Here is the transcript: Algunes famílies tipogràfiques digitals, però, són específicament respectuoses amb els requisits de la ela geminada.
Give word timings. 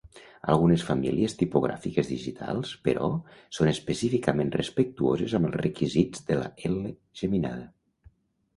Algunes 0.51 0.83
famílies 0.85 1.35
tipogràfiques 1.41 2.09
digitals, 2.11 2.71
però, 2.87 3.11
són 3.59 3.71
específicament 3.73 4.51
respectuoses 4.57 5.37
amb 5.41 5.51
els 5.53 5.61
requisits 5.65 6.27
de 6.31 6.41
la 6.43 6.51
ela 6.73 6.97
geminada. 7.23 7.71